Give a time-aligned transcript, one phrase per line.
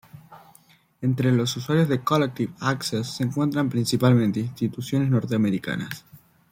[1.03, 6.03] Entre los usuarios de Collective Access se encuentran principalmente instituciones norteamericanas.